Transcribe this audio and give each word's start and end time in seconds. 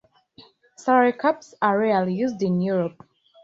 Salary 0.77 1.13
caps 1.13 1.53
are 1.61 1.77
rarely 1.77 2.15
used 2.15 2.41
in 2.41 2.59
Europe. 2.59 3.03